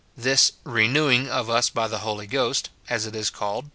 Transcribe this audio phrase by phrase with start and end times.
[0.17, 3.65] This" renewing of us by the Holy Ghost," as it is called.